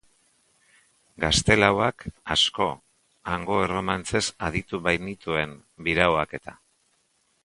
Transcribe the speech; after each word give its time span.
Gaztelauak 1.23 2.05
asko, 2.35 2.67
hango 3.33 3.57
erromantzez 3.65 4.23
aditu 4.47 4.79
bainituen 4.89 5.53
biraoak-eta. 5.89 6.57